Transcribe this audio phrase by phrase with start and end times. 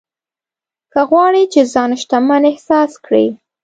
[0.93, 3.25] که غواړې چې ځان شتمن احساس کړې.